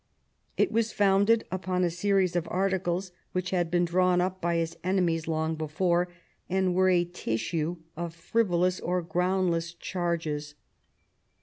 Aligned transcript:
It 0.57 0.71
was 0.71 0.91
foimded 0.91 1.43
upon 1.51 1.83
a 1.83 1.91
series 1.91 2.35
of 2.35 2.47
articles 2.49 3.11
which 3.33 3.51
had 3.51 3.69
been 3.69 3.85
drawn 3.85 4.19
up 4.19 4.41
by 4.41 4.55
his 4.55 4.75
enemies 4.83 5.27
long 5.27 5.53
before, 5.53 6.07
and 6.49 6.73
were 6.73 6.89
a 6.89 7.05
tissue 7.05 7.75
of 7.95 8.15
frivolous 8.15 8.79
or 8.79 9.03
groundless 9.03 9.73
charges. 9.75 10.55